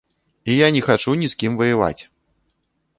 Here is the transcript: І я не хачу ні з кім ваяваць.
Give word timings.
І 0.53 0.55
я 0.65 0.69
не 0.77 0.81
хачу 0.87 1.15
ні 1.21 1.31
з 1.35 1.39
кім 1.45 1.61
ваяваць. 1.63 2.01